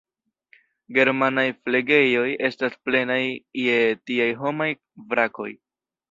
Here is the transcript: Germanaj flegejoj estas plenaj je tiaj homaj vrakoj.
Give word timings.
Germanaj 0.97 1.43
flegejoj 1.65 2.23
estas 2.49 2.77
plenaj 2.87 3.17
je 3.65 3.75
tiaj 4.09 4.27
homaj 4.39 4.67
vrakoj. 5.13 5.47